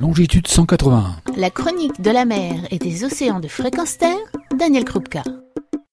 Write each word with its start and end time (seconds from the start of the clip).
longitude 0.00 0.46
181. 0.48 1.16
La 1.36 1.50
chronique 1.50 2.00
de 2.00 2.10
la 2.10 2.24
mer 2.24 2.54
et 2.70 2.78
des 2.78 3.04
océans 3.04 3.38
de 3.38 3.48
fréquence 3.48 3.98
terre, 3.98 4.16
Daniel 4.58 4.84
Krupka. 4.84 5.22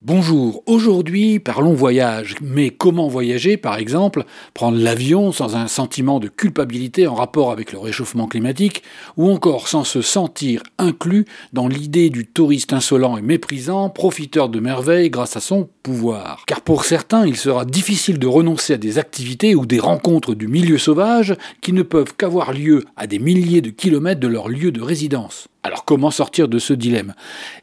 Bonjour, 0.07 0.63
aujourd'hui 0.67 1.37
parlons 1.37 1.73
voyage. 1.73 2.35
Mais 2.39 2.69
comment 2.69 3.09
voyager 3.09 3.57
par 3.57 3.77
exemple 3.77 4.23
Prendre 4.53 4.77
l'avion 4.77 5.33
sans 5.33 5.57
un 5.57 5.67
sentiment 5.67 6.21
de 6.21 6.29
culpabilité 6.29 7.07
en 7.07 7.13
rapport 7.13 7.51
avec 7.51 7.73
le 7.73 7.77
réchauffement 7.77 8.27
climatique 8.27 8.83
ou 9.17 9.29
encore 9.29 9.67
sans 9.67 9.83
se 9.83 10.01
sentir 10.01 10.63
inclus 10.77 11.25
dans 11.51 11.67
l'idée 11.67 12.09
du 12.09 12.25
touriste 12.25 12.71
insolent 12.71 13.17
et 13.17 13.21
méprisant, 13.21 13.89
profiteur 13.89 14.47
de 14.47 14.61
merveilles 14.61 15.09
grâce 15.09 15.35
à 15.35 15.41
son 15.41 15.67
pouvoir? 15.83 16.45
Car 16.47 16.61
pour 16.61 16.85
certains, 16.85 17.27
il 17.27 17.35
sera 17.35 17.65
difficile 17.65 18.17
de 18.17 18.27
renoncer 18.27 18.75
à 18.75 18.77
des 18.77 18.99
activités 18.99 19.55
ou 19.55 19.65
des 19.65 19.79
rencontres 19.79 20.35
du 20.35 20.47
milieu 20.47 20.77
sauvage 20.77 21.35
qui 21.59 21.73
ne 21.73 21.83
peuvent 21.83 22.15
qu'avoir 22.17 22.53
lieu 22.53 22.85
à 22.95 23.07
des 23.07 23.19
milliers 23.19 23.59
de 23.59 23.71
kilomètres 23.71 24.21
de 24.21 24.27
leur 24.29 24.47
lieu 24.47 24.71
de 24.71 24.81
résidence. 24.81 25.49
Alors 25.67 25.83
comment 25.83 26.11
sortir 26.11 26.47
de 26.47 26.59
ce 26.59 26.71
dilemme? 26.71 27.13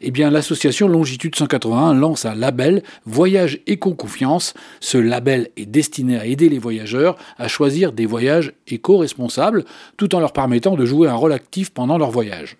Eh 0.02 0.10
bien 0.10 0.30
l'association 0.30 0.88
Longitude 0.88 1.36
181 1.36 1.94
lance 1.94 2.26
un 2.26 2.34
label 2.34 2.82
Voyage 3.06 3.60
éco-confiance. 3.66 4.52
Ce 4.80 4.98
label 4.98 5.48
est 5.56 5.64
destiné 5.64 6.18
à 6.18 6.26
aider 6.26 6.50
les 6.50 6.58
voyageurs 6.58 7.16
à 7.38 7.48
choisir 7.48 7.92
des 7.92 8.04
voyages 8.04 8.52
éco-responsables 8.68 9.64
tout 9.96 10.14
en 10.14 10.20
leur 10.20 10.34
permettant 10.34 10.76
de 10.76 10.84
jouer 10.84 11.08
un 11.08 11.14
rôle 11.14 11.32
actif 11.32 11.70
pendant 11.70 11.96
leur 11.96 12.10
voyage. 12.10 12.58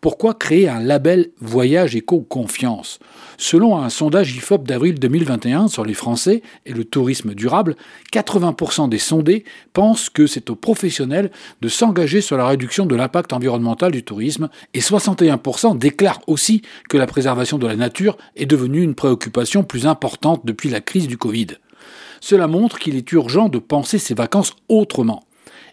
Pourquoi 0.00 0.34
créer 0.34 0.68
un 0.68 0.80
label 0.80 1.30
Voyage 1.40 1.96
Éco-Confiance 1.96 2.98
Selon 3.38 3.78
un 3.78 3.88
sondage 3.88 4.36
IFOP 4.36 4.64
d'avril 4.64 4.98
2021 4.98 5.68
sur 5.68 5.84
les 5.84 5.94
Français 5.94 6.42
et 6.66 6.72
le 6.72 6.84
tourisme 6.84 7.34
durable, 7.34 7.76
80% 8.12 8.88
des 8.88 8.98
sondés 8.98 9.44
pensent 9.72 10.10
que 10.10 10.26
c'est 10.26 10.50
aux 10.50 10.54
professionnels 10.54 11.30
de 11.62 11.68
s'engager 11.68 12.20
sur 12.20 12.36
la 12.36 12.46
réduction 12.46 12.86
de 12.86 12.94
l'impact 12.94 13.32
environnemental 13.32 13.90
du 13.90 14.02
tourisme 14.04 14.48
et 14.74 14.80
61% 14.80 15.78
déclarent 15.78 16.20
aussi 16.26 16.62
que 16.88 16.98
la 16.98 17.06
préservation 17.06 17.58
de 17.58 17.66
la 17.66 17.76
nature 17.76 18.16
est 18.36 18.46
devenue 18.46 18.82
une 18.82 18.94
préoccupation 18.94 19.64
plus 19.64 19.86
importante 19.86 20.42
depuis 20.44 20.68
la 20.68 20.80
crise 20.80 21.08
du 21.08 21.18
Covid. 21.18 21.48
Cela 22.20 22.46
montre 22.46 22.78
qu'il 22.78 22.96
est 22.96 23.12
urgent 23.12 23.48
de 23.48 23.58
penser 23.58 23.98
ses 23.98 24.14
vacances 24.14 24.54
autrement. 24.68 25.25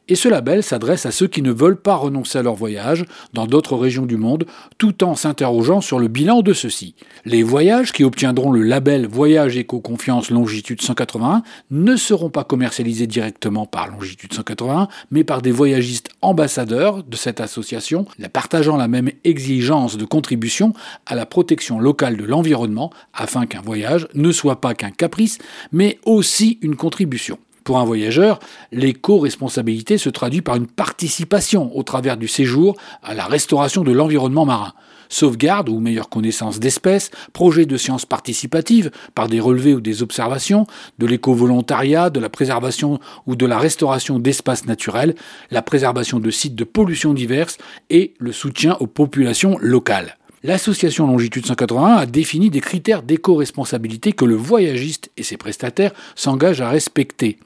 Et 0.10 0.16
ce 0.16 0.28
label 0.28 0.64
s'adresse 0.64 1.06
à 1.06 1.12
ceux 1.12 1.28
qui 1.28 1.42
ne 1.42 1.54
veulent 1.54 1.80
pas 1.80 1.96
renoncer 1.96 2.38
à 2.38 2.44
leur 2.44 2.56
voyage 2.56 3.06
dans 3.32 3.48
d'autres 3.48 3.78
régions 3.78 4.06
du 4.06 4.18
monde, 4.18 4.46
tout 4.78 5.02
en 5.06 5.16
s'interrogeant 5.16 5.80
sur 5.80 5.98
le 5.98 6.10
bilan 6.10 6.42
de 6.42 6.52
ceux-ci. 6.52 6.94
Les 7.24 7.42
voyages 7.42 7.94
qui 7.94 8.04
obtiendront 8.04 8.52
le 8.52 8.64
label 8.64 9.08
Voyage 9.08 9.56
Éco-Confiance 9.56 10.30
Longitude 10.30 10.82
181 10.82 11.44
ne 11.72 11.96
seront 11.96 12.30
pas 12.30 12.44
commercialisés 12.44 13.08
directement 13.08 13.66
par 13.66 13.88
Longitude 13.88 14.34
181, 14.34 14.90
mais 15.10 15.24
par 15.24 15.42
des 15.42 15.52
voyagistes 15.52 16.10
ambassadeurs 16.22 17.04
de 17.04 17.16
cette 17.16 17.40
association, 17.40 18.06
partageant 18.34 18.76
la 18.76 18.90
même 18.90 19.10
exigence 19.24 19.96
de 19.96 20.04
contribution 20.04 20.74
à 21.06 21.16
la 21.16 21.26
protection 21.26 21.80
locale 21.80 22.18
de 22.18 22.26
l'environnement, 22.26 22.92
afin 23.14 23.46
qu'un 23.46 23.62
voyage 23.62 24.08
ne 24.16 24.34
soit 24.34 24.60
pas 24.60 24.74
qu'un 24.74 24.92
caprice, 24.92 25.38
mais 25.72 25.98
aussi 26.06 26.60
une 26.62 26.76
contribution. 26.76 27.38
Pour 27.64 27.78
un 27.78 27.86
voyageur, 27.86 28.40
l'éco-responsabilité 28.72 29.98
se 29.98 30.10
traduit 30.10 30.42
par 30.42 30.56
une 30.56 30.68
participation 30.68 31.76
au 31.76 31.84
travers 31.84 32.18
du 32.18 32.28
séjour 32.28 32.76
à 33.02 33.14
la 33.14 33.26
restauration 33.26 33.84
de 33.84 33.92
l'environnement 33.92 34.46
marin. 34.46 34.74
Sauvegarde 35.08 35.70
ou 35.70 35.80
meilleure 35.80 36.10
connaissance 36.10 36.60
d'espèces, 36.60 37.12
projets 37.34 37.66
de 37.66 37.78
sciences 37.78 38.06
participatives 38.06 38.92
par 39.16 39.28
des 39.28 39.40
relevés 39.40 39.76
ou 39.76 39.80
des 39.80 40.02
observations, 40.02 40.66
de 40.98 41.06
l'éco-volontariat, 41.06 42.10
de 42.10 42.20
la 42.20 42.30
préservation 42.30 43.00
ou 43.28 43.36
de 43.36 43.46
la 43.46 43.60
restauration 43.60 44.20
d'espaces 44.20 44.66
naturels, 44.66 45.16
la 45.52 45.62
préservation 45.62 46.20
de 46.20 46.32
sites 46.32 46.56
de 46.56 46.64
pollution 46.64 47.14
diverses 47.14 47.60
et 47.90 48.14
le 48.18 48.32
soutien 48.32 48.76
aux 48.80 48.88
populations 48.88 49.58
locales. 49.60 50.18
L'association 50.46 51.08
Longitude 51.08 51.46
181 51.46 51.94
a 51.94 52.06
défini 52.06 52.50
des 52.50 52.60
critères 52.60 53.04
d'éco-responsabilité 53.04 54.12
que 54.12 54.26
le 54.26 54.36
voyagiste 54.36 55.10
et 55.16 55.24
ses 55.24 55.38
prestataires 55.38 55.94
s'engagent 56.16 56.60
à 56.60 56.70
respecter. 56.70 57.38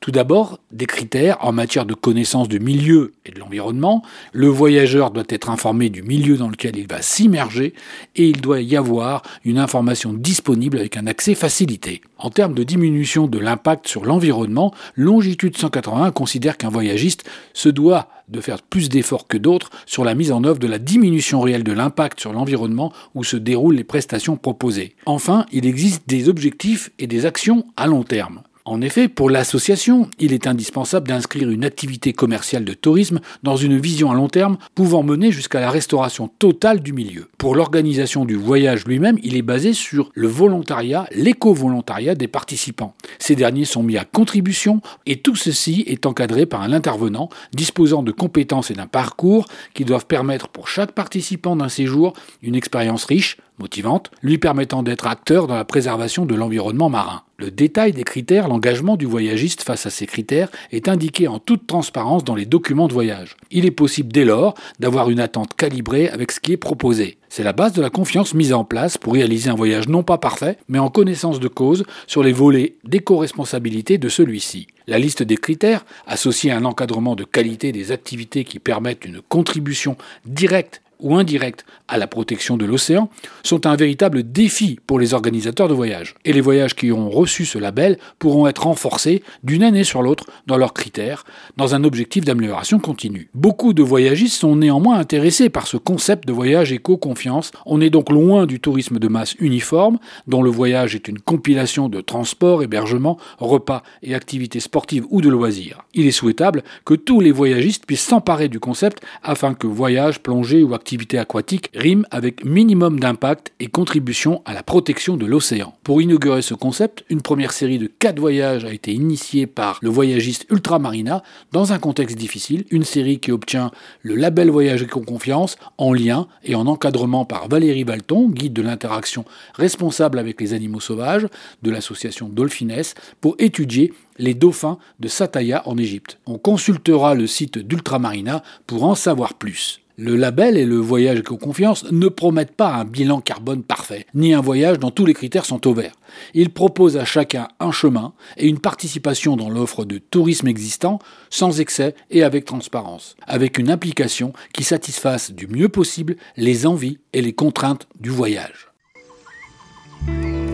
Tout 0.00 0.10
d'abord, 0.10 0.60
des 0.70 0.86
critères 0.86 1.38
en 1.40 1.52
matière 1.52 1.86
de 1.86 1.94
connaissance 1.94 2.48
du 2.48 2.60
milieu 2.60 3.12
et 3.26 3.32
de 3.32 3.38
l'environnement. 3.38 4.02
Le 4.32 4.48
voyageur 4.48 5.10
doit 5.10 5.24
être 5.28 5.50
informé 5.50 5.90
du 5.90 6.02
milieu 6.02 6.36
dans 6.36 6.48
lequel 6.48 6.76
il 6.76 6.86
va 6.86 7.02
s'immerger 7.02 7.74
et 8.16 8.28
il 8.28 8.40
doit 8.40 8.60
y 8.60 8.76
avoir 8.76 9.22
une 9.44 9.58
information 9.58 10.12
disponible 10.12 10.78
avec 10.78 10.96
un 10.96 11.06
accès 11.06 11.34
facilité. 11.34 12.00
En 12.18 12.30
termes 12.30 12.54
de 12.54 12.62
diminution 12.62 13.26
de 13.26 13.38
l'impact 13.38 13.86
sur 13.88 14.04
l'environnement, 14.04 14.74
Longitude 14.96 15.56
181 15.56 16.10
considère 16.10 16.56
qu'un 16.56 16.70
voyagiste 16.70 17.28
se 17.52 17.68
doit 17.68 18.08
de 18.28 18.40
faire 18.40 18.62
plus 18.62 18.88
d'efforts 18.88 19.26
que 19.26 19.38
d'autres 19.38 19.70
sur 19.86 20.04
la 20.04 20.14
mise 20.14 20.32
en 20.32 20.44
œuvre 20.44 20.58
de 20.58 20.66
la 20.66 20.78
diminution 20.78 21.40
réelle 21.40 21.64
de 21.64 21.72
l'impact 21.72 22.20
sur 22.20 22.32
l'environnement 22.32 22.92
où 23.14 23.24
se 23.24 23.36
déroulent 23.36 23.76
les 23.76 23.84
prestations 23.84 24.36
proposées. 24.36 24.94
Enfin, 25.06 25.46
il 25.52 25.66
existe 25.66 26.02
des 26.06 26.28
objectifs 26.28 26.90
et 26.98 27.06
des 27.06 27.26
actions 27.26 27.66
à 27.76 27.86
long 27.86 28.02
terme. 28.02 28.42
En 28.70 28.82
effet, 28.82 29.08
pour 29.08 29.30
l'association, 29.30 30.10
il 30.18 30.34
est 30.34 30.46
indispensable 30.46 31.08
d'inscrire 31.08 31.48
une 31.48 31.64
activité 31.64 32.12
commerciale 32.12 32.66
de 32.66 32.74
tourisme 32.74 33.20
dans 33.42 33.56
une 33.56 33.78
vision 33.78 34.10
à 34.10 34.14
long 34.14 34.28
terme 34.28 34.58
pouvant 34.74 35.02
mener 35.02 35.32
jusqu'à 35.32 35.58
la 35.58 35.70
restauration 35.70 36.28
totale 36.28 36.80
du 36.80 36.92
milieu. 36.92 37.28
Pour 37.38 37.56
l'organisation 37.56 38.26
du 38.26 38.34
voyage 38.34 38.84
lui-même, 38.84 39.16
il 39.22 39.36
est 39.36 39.42
basé 39.42 39.72
sur 39.72 40.10
le 40.12 40.28
volontariat, 40.28 41.08
l'éco-volontariat 41.12 42.14
des 42.14 42.28
participants. 42.28 42.94
Ces 43.18 43.36
derniers 43.36 43.64
sont 43.64 43.82
mis 43.82 43.96
à 43.96 44.04
contribution 44.04 44.82
et 45.06 45.16
tout 45.16 45.34
ceci 45.34 45.84
est 45.86 46.04
encadré 46.04 46.44
par 46.44 46.60
un 46.60 46.74
intervenant 46.74 47.30
disposant 47.54 48.02
de 48.02 48.12
compétences 48.12 48.70
et 48.70 48.74
d'un 48.74 48.86
parcours 48.86 49.46
qui 49.72 49.86
doivent 49.86 50.04
permettre 50.04 50.48
pour 50.48 50.68
chaque 50.68 50.92
participant 50.92 51.56
d'un 51.56 51.70
séjour 51.70 52.12
une 52.42 52.54
expérience 52.54 53.06
riche, 53.06 53.38
motivante, 53.58 54.10
lui 54.22 54.38
permettant 54.38 54.82
d'être 54.82 55.06
acteur 55.06 55.46
dans 55.46 55.56
la 55.56 55.64
préservation 55.64 56.26
de 56.26 56.34
l'environnement 56.34 56.88
marin. 56.88 57.22
Le 57.40 57.52
détail 57.52 57.92
des 57.92 58.02
critères, 58.02 58.48
l'engagement 58.48 58.96
du 58.96 59.06
voyagiste 59.06 59.62
face 59.62 59.86
à 59.86 59.90
ces 59.90 60.06
critères 60.06 60.48
est 60.72 60.88
indiqué 60.88 61.28
en 61.28 61.38
toute 61.38 61.68
transparence 61.68 62.24
dans 62.24 62.34
les 62.34 62.46
documents 62.46 62.88
de 62.88 62.92
voyage. 62.92 63.36
Il 63.52 63.64
est 63.64 63.70
possible 63.70 64.12
dès 64.12 64.24
lors 64.24 64.54
d'avoir 64.80 65.08
une 65.08 65.20
attente 65.20 65.54
calibrée 65.54 66.08
avec 66.08 66.32
ce 66.32 66.40
qui 66.40 66.52
est 66.52 66.56
proposé. 66.56 67.16
C'est 67.28 67.44
la 67.44 67.52
base 67.52 67.74
de 67.74 67.82
la 67.82 67.90
confiance 67.90 68.34
mise 68.34 68.52
en 68.52 68.64
place 68.64 68.98
pour 68.98 69.12
réaliser 69.12 69.50
un 69.50 69.54
voyage 69.54 69.88
non 69.88 70.02
pas 70.02 70.18
parfait, 70.18 70.58
mais 70.68 70.80
en 70.80 70.90
connaissance 70.90 71.38
de 71.38 71.46
cause 71.46 71.84
sur 72.08 72.24
les 72.24 72.32
volets 72.32 72.74
d'éco-responsabilité 72.84 73.98
de 73.98 74.08
celui-ci. 74.08 74.66
La 74.88 74.98
liste 74.98 75.22
des 75.22 75.36
critères, 75.36 75.84
associée 76.06 76.50
à 76.50 76.56
un 76.56 76.64
encadrement 76.64 77.14
de 77.14 77.24
qualité 77.24 77.70
des 77.70 77.92
activités 77.92 78.44
qui 78.44 78.58
permettent 78.58 79.04
une 79.04 79.20
contribution 79.20 79.96
directe 80.24 80.82
ou 81.00 81.16
indirectes 81.16 81.64
à 81.86 81.96
la 81.98 82.06
protection 82.06 82.56
de 82.56 82.64
l'océan 82.64 83.08
sont 83.42 83.66
un 83.66 83.76
véritable 83.76 84.30
défi 84.30 84.78
pour 84.86 84.98
les 84.98 85.14
organisateurs 85.14 85.68
de 85.68 85.74
voyages. 85.74 86.14
Et 86.24 86.32
les 86.32 86.40
voyages 86.40 86.74
qui 86.74 86.92
ont 86.92 87.10
reçu 87.10 87.44
ce 87.44 87.58
label 87.58 87.98
pourront 88.18 88.46
être 88.46 88.64
renforcés 88.64 89.22
d'une 89.42 89.62
année 89.62 89.84
sur 89.84 90.02
l'autre 90.02 90.24
dans 90.46 90.56
leurs 90.56 90.74
critères, 90.74 91.24
dans 91.56 91.74
un 91.74 91.84
objectif 91.84 92.24
d'amélioration 92.24 92.78
continue. 92.78 93.30
Beaucoup 93.34 93.72
de 93.72 93.82
voyagistes 93.82 94.40
sont 94.40 94.56
néanmoins 94.56 94.98
intéressés 94.98 95.48
par 95.48 95.66
ce 95.66 95.76
concept 95.76 96.26
de 96.26 96.32
voyage 96.32 96.72
éco-confiance. 96.72 97.52
On 97.64 97.80
est 97.80 97.90
donc 97.90 98.10
loin 98.10 98.46
du 98.46 98.60
tourisme 98.60 98.98
de 98.98 99.08
masse 99.08 99.34
uniforme, 99.38 99.98
dont 100.26 100.42
le 100.42 100.50
voyage 100.50 100.94
est 100.94 101.08
une 101.08 101.20
compilation 101.20 101.88
de 101.88 102.00
transport, 102.00 102.62
hébergement, 102.62 103.18
repas 103.38 103.82
et 104.02 104.14
activités 104.14 104.60
sportives 104.60 105.06
ou 105.10 105.20
de 105.20 105.28
loisirs. 105.28 105.82
Il 105.94 106.06
est 106.06 106.12
souhaitable 106.12 106.64
que 106.84 106.94
tous 106.94 107.20
les 107.20 107.32
voyagistes 107.32 107.86
puissent 107.86 108.00
s'emparer 108.00 108.48
du 108.48 108.60
concept 108.60 109.02
afin 109.22 109.54
que 109.54 109.66
voyage, 109.66 110.20
plongée 110.20 110.62
ou 110.62 110.74
activité 110.74 110.87
activité 110.88 111.18
aquatique 111.18 111.70
rime 111.74 112.06
avec 112.10 112.46
minimum 112.46 112.98
d'impact 112.98 113.52
et 113.60 113.66
contribution 113.66 114.40
à 114.46 114.54
la 114.54 114.62
protection 114.62 115.18
de 115.18 115.26
l'océan. 115.26 115.74
Pour 115.82 116.00
inaugurer 116.00 116.40
ce 116.40 116.54
concept, 116.54 117.04
une 117.10 117.20
première 117.20 117.52
série 117.52 117.78
de 117.78 117.88
4 117.98 118.18
voyages 118.18 118.64
a 118.64 118.72
été 118.72 118.94
initiée 118.94 119.46
par 119.46 119.78
le 119.82 119.90
voyagiste 119.90 120.46
Ultramarina 120.48 121.22
dans 121.52 121.74
un 121.74 121.78
contexte 121.78 122.16
difficile, 122.16 122.64
une 122.70 122.84
série 122.84 123.18
qui 123.18 123.32
obtient 123.32 123.70
le 124.00 124.14
label 124.14 124.48
Voyage 124.48 124.82
et 124.82 124.86
Confiance 124.86 125.58
en 125.76 125.92
lien 125.92 126.26
et 126.42 126.54
en 126.54 126.66
encadrement 126.66 127.26
par 127.26 127.48
Valérie 127.48 127.84
Valton, 127.84 128.30
guide 128.30 128.54
de 128.54 128.62
l'interaction 128.62 129.26
responsable 129.56 130.18
avec 130.18 130.40
les 130.40 130.54
animaux 130.54 130.80
sauvages 130.80 131.26
de 131.62 131.70
l'association 131.70 132.30
Dolphines, 132.30 132.80
pour 133.20 133.36
étudier 133.38 133.92
les 134.16 134.32
dauphins 134.32 134.78
de 135.00 135.08
Sataya 135.08 135.68
en 135.68 135.76
Égypte. 135.76 136.18
On 136.24 136.38
consultera 136.38 137.14
le 137.14 137.26
site 137.26 137.58
d'Ultramarina 137.58 138.42
pour 138.66 138.84
en 138.84 138.94
savoir 138.94 139.34
plus. 139.34 139.82
Le 140.00 140.14
label 140.14 140.56
et 140.56 140.64
le 140.64 140.76
voyage 140.76 141.18
éco-confiance 141.18 141.84
ne 141.90 142.06
promettent 142.06 142.54
pas 142.54 142.72
un 142.72 142.84
bilan 142.84 143.20
carbone 143.20 143.64
parfait, 143.64 144.06
ni 144.14 144.32
un 144.32 144.40
voyage 144.40 144.78
dont 144.78 144.92
tous 144.92 145.04
les 145.04 145.12
critères 145.12 145.44
sont 145.44 145.66
au 145.66 145.74
vert. 145.74 145.94
Ils 146.34 146.50
proposent 146.50 146.96
à 146.96 147.04
chacun 147.04 147.48
un 147.58 147.72
chemin 147.72 148.12
et 148.36 148.46
une 148.46 148.60
participation 148.60 149.36
dans 149.36 149.50
l'offre 149.50 149.84
de 149.84 149.98
tourisme 149.98 150.46
existant, 150.46 151.00
sans 151.30 151.58
excès 151.58 151.96
et 152.12 152.22
avec 152.22 152.44
transparence, 152.44 153.16
avec 153.26 153.58
une 153.58 153.70
implication 153.70 154.32
qui 154.52 154.62
satisfasse 154.62 155.32
du 155.32 155.48
mieux 155.48 155.68
possible 155.68 156.14
les 156.36 156.64
envies 156.64 157.00
et 157.12 157.20
les 157.20 157.32
contraintes 157.32 157.88
du 157.98 158.10
voyage. 158.10 158.68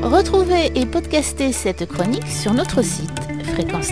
Retrouvez 0.03 0.73
et 0.75 0.87
podcastez 0.87 1.53
cette 1.53 1.87
chronique 1.87 2.29
sur 2.29 2.55
notre 2.55 2.83
site 2.83 3.11
fréquence 3.53 3.91